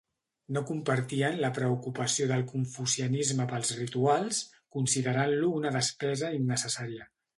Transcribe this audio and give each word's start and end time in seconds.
No 0.55 0.61
compartien 0.69 1.35
la 1.43 1.51
preocupació 1.57 2.25
del 2.31 2.45
confucianisme 2.53 3.47
pels 3.53 3.75
rituals 3.81 4.41
considerant-lo 4.79 5.53
una 5.59 5.75
despesa 5.77 6.33
innecessària. 6.41 7.09